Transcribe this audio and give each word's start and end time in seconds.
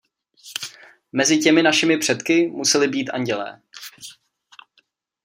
Mezi 1.11 1.39
těmi 1.39 1.63
našimi 1.63 1.97
předky 1.97 2.47
museli 2.47 2.87
být 2.87 3.09
andělé. 3.09 3.61